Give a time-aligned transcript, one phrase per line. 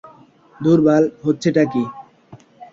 [0.55, 1.83] ধুর বাল, হচ্ছেটা কি?